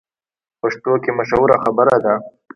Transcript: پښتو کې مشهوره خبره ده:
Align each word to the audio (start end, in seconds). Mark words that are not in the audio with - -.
پښتو 0.61 0.93
کې 1.03 1.11
مشهوره 1.17 1.57
خبره 1.63 1.97
ده: 2.03 2.13